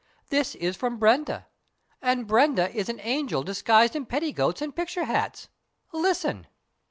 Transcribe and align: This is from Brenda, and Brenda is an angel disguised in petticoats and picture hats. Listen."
This 0.29 0.55
is 0.55 0.75
from 0.75 0.97
Brenda, 0.97 1.45
and 2.01 2.25
Brenda 2.25 2.71
is 2.73 2.89
an 2.89 2.99
angel 3.03 3.43
disguised 3.43 3.95
in 3.95 4.07
petticoats 4.07 4.59
and 4.59 4.75
picture 4.75 5.03
hats. 5.03 5.47
Listen." 5.93 6.47